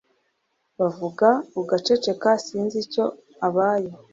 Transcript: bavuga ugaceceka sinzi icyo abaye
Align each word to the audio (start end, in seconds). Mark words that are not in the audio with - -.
bavuga 0.79 1.27
ugaceceka 1.59 2.29
sinzi 2.45 2.77
icyo 2.83 3.05
abaye 3.47 3.89